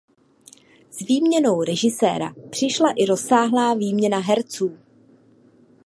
[0.89, 4.77] S výměnou režiséra přišla i rozsáhlá výměna herců.